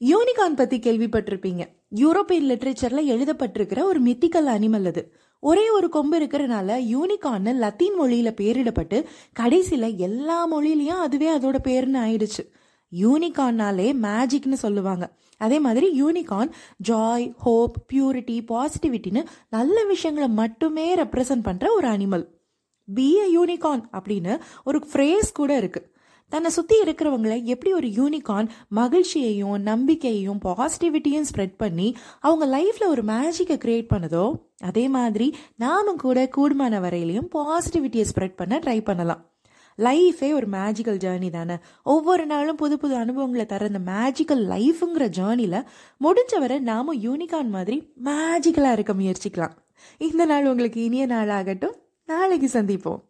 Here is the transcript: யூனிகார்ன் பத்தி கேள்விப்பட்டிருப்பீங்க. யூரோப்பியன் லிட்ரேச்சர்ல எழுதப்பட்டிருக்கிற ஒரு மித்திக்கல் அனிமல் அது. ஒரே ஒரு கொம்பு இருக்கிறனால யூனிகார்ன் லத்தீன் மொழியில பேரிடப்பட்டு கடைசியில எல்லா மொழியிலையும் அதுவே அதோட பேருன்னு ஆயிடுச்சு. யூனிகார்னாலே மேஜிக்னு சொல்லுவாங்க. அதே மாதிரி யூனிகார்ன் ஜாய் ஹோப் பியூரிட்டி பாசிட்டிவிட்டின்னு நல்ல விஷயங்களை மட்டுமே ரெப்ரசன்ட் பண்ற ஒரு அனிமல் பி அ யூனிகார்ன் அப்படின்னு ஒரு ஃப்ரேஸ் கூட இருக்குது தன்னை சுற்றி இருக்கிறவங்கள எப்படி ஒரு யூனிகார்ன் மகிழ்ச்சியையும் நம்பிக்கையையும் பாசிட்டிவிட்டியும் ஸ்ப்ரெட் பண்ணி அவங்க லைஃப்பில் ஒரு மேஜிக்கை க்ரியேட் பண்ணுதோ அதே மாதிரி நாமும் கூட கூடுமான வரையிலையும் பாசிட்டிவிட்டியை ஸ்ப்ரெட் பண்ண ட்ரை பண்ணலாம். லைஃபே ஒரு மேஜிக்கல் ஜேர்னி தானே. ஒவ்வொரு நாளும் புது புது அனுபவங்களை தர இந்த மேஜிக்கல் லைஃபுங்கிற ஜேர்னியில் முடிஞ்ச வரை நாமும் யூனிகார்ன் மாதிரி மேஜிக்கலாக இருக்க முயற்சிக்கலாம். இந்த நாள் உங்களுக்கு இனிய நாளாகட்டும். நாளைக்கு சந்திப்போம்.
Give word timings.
யூனிகார்ன் 0.00 0.56
பத்தி 0.56 0.78
கேள்விப்பட்டிருப்பீங்க. 0.78 1.62
யூரோப்பியன் 1.94 2.46
லிட்ரேச்சர்ல 2.50 3.00
எழுதப்பட்டிருக்கிற 3.14 3.82
ஒரு 3.82 4.02
மித்திக்கல் 4.02 4.48
அனிமல் 4.54 4.86
அது. 4.86 5.12
ஒரே 5.40 5.70
ஒரு 5.70 5.88
கொம்பு 5.88 6.20
இருக்கிறனால 6.20 6.78
யூனிகார்ன் 6.94 7.54
லத்தீன் 7.54 8.00
மொழியில 8.00 8.30
பேரிடப்பட்டு 8.40 9.04
கடைசியில 9.40 9.96
எல்லா 9.96 10.38
மொழியிலையும் 10.52 11.02
அதுவே 11.06 11.36
அதோட 11.36 11.58
பேருன்னு 11.64 12.00
ஆயிடுச்சு. 12.06 12.44
யூனிகார்னாலே 12.92 13.88
மேஜிக்னு 14.06 14.52
சொல்லுவாங்க. 14.52 15.18
அதே 15.38 15.58
மாதிரி 15.58 16.02
யூனிகார்ன் 16.02 16.50
ஜாய் 16.88 17.34
ஹோப் 17.36 17.76
பியூரிட்டி 17.92 18.38
பாசிட்டிவிட்டின்னு 18.48 19.26
நல்ல 19.50 19.84
விஷயங்களை 19.84 20.28
மட்டுமே 20.28 20.96
ரெப்ரசன்ட் 20.96 21.42
பண்ற 21.42 21.72
ஒரு 21.72 21.88
அனிமல் 21.88 22.26
பி 22.84 23.18
அ 23.18 23.26
யூனிகார்ன் 23.38 23.84
அப்படின்னு 23.92 24.40
ஒரு 24.64 24.82
ஃப்ரேஸ் 24.92 25.32
கூட 25.34 25.60
இருக்குது 25.60 25.88
தன்னை 26.30 26.50
சுற்றி 26.50 26.76
இருக்கிறவங்கள 26.82 27.34
எப்படி 27.52 27.72
ஒரு 27.72 27.88
யூனிகார்ன் 27.98 28.48
மகிழ்ச்சியையும் 28.76 29.56
நம்பிக்கையையும் 29.62 30.40
பாசிட்டிவிட்டியும் 30.44 31.28
ஸ்ப்ரெட் 31.30 31.56
பண்ணி 31.56 31.88
அவங்க 32.20 32.46
லைஃப்பில் 32.56 32.92
ஒரு 32.94 33.04
மேஜிக்கை 33.04 33.56
க்ரியேட் 33.64 33.90
பண்ணுதோ 33.94 34.24
அதே 34.60 34.88
மாதிரி 34.88 35.26
நாமும் 35.56 36.00
கூட 36.04 36.28
கூடுமான 36.36 36.80
வரையிலையும் 36.86 37.28
பாசிட்டிவிட்டியை 37.34 38.06
ஸ்ப்ரெட் 38.12 38.38
பண்ண 38.40 38.58
ட்ரை 38.58 38.84
பண்ணலாம். 38.84 39.22
லைஃபே 39.78 40.28
ஒரு 40.34 40.46
மேஜிக்கல் 40.46 40.98
ஜேர்னி 41.04 41.30
தானே. 41.30 41.56
ஒவ்வொரு 41.82 42.26
நாளும் 42.26 42.56
புது 42.56 42.78
புது 42.78 42.94
அனுபவங்களை 42.94 43.46
தர 43.46 43.68
இந்த 43.72 43.82
மேஜிக்கல் 43.92 44.42
லைஃபுங்கிற 44.54 45.06
ஜேர்னியில் 45.18 45.66
முடிஞ்ச 46.04 46.38
வரை 46.38 46.58
நாமும் 46.70 47.02
யூனிகார்ன் 47.02 47.54
மாதிரி 47.56 47.78
மேஜிக்கலாக 48.04 48.76
இருக்க 48.78 48.94
முயற்சிக்கலாம். 48.94 49.54
இந்த 49.98 50.24
நாள் 50.24 50.46
உங்களுக்கு 50.46 50.80
இனிய 50.84 51.06
நாளாகட்டும். 51.06 51.76
நாளைக்கு 52.08 52.50
சந்திப்போம். 52.52 53.00